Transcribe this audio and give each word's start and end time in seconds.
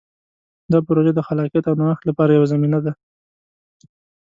دا 0.71 0.79
پروژه 0.87 1.11
د 1.15 1.19
خلاقیت 1.27 1.63
او 1.67 1.75
نوښت 1.79 2.03
لپاره 2.09 2.31
یوه 2.33 2.47
زمینه 2.53 2.79
ده. 2.85 2.91